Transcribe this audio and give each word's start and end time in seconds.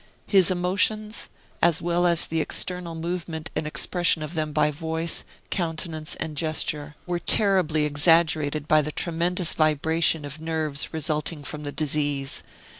His 0.25 0.49
emotions, 0.49 1.29
as 1.61 1.79
well 1.79 2.07
as 2.07 2.25
the 2.25 2.41
external 2.41 2.95
movement 2.95 3.51
and 3.55 3.67
expression 3.67 4.23
of 4.23 4.33
them 4.33 4.51
by 4.51 4.71
voice, 4.71 5.23
countenance, 5.51 6.15
and 6.15 6.35
gesture, 6.35 6.95
were 7.05 7.19
terribly 7.19 7.85
exaggerated 7.85 8.67
by 8.67 8.81
the 8.81 8.91
tremendous 8.91 9.53
vibration 9.53 10.25
of 10.25 10.41
nerves 10.41 10.91
resulting 10.91 11.43
from 11.43 11.65
the 11.65 11.71
disease. 11.71 12.41